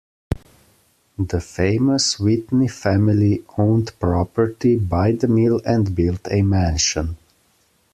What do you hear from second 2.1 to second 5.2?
Whitney family owned property by